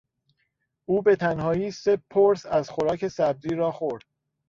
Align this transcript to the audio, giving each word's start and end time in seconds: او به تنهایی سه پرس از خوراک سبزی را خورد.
او 0.85 1.01
به 1.01 1.15
تنهایی 1.15 1.71
سه 1.71 2.01
پرس 2.09 2.45
از 2.45 2.69
خوراک 2.69 3.07
سبزی 3.07 3.49
را 3.55 3.71
خورد. 3.71 4.03